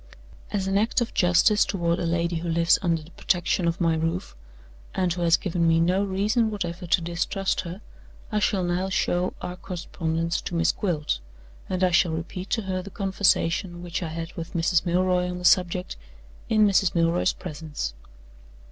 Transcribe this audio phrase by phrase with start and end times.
[0.51, 3.95] As an act of justice toward a lady who lives under the protection of my
[3.95, 4.35] roof,
[4.95, 7.81] and who has given me no reason whatever to distrust her,
[8.31, 11.19] I shall now show our correspondence to Miss Gwilt;
[11.69, 14.87] and I shall repeat to her the conversation which I had with Mrs.
[14.87, 15.97] Milroy on the subject,
[16.49, 16.95] in Mrs.
[16.95, 17.93] Milroy's presence.